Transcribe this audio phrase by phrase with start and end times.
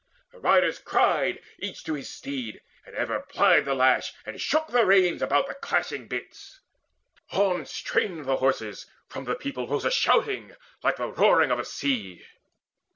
[0.31, 4.83] The riders cried Each to his steed, and ever plied the lash And shook the
[4.83, 6.59] reins about the clashing bits.
[7.33, 11.65] On strained the horses: from the people rose A shouting like the roaring of a
[11.65, 12.25] sea.